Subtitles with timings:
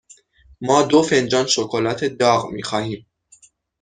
[0.61, 3.05] ما دو فنجان شکلات داغ می خواهیم.